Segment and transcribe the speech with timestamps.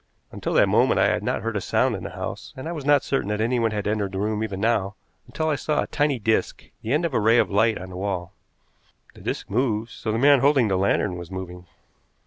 [0.31, 2.85] Until that moment I had not heard a sound in the house, and I was
[2.85, 4.95] not certain that anyone had entered the room even now,
[5.27, 7.95] until I saw a tiny disk, the end of a ray of light, on the
[7.97, 8.33] wall.
[9.13, 11.67] The disk moved, so the man holding the lantern was moving.